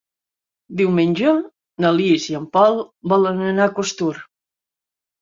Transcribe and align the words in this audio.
Diumenge 0.79 1.35
na 1.85 1.93
Lis 1.99 2.27
i 2.33 2.39
en 2.41 2.49
Pol 2.59 2.83
volen 3.15 3.49
anar 3.55 3.71
a 3.71 3.79
Costur. 3.81 4.13